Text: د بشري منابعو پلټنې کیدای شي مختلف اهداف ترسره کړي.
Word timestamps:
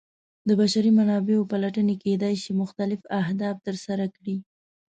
د 0.47 0.49
بشري 0.59 0.91
منابعو 0.99 1.49
پلټنې 1.51 1.95
کیدای 2.03 2.35
شي 2.43 2.51
مختلف 2.61 3.01
اهداف 3.21 3.55
ترسره 3.67 4.05
کړي. 4.15 4.35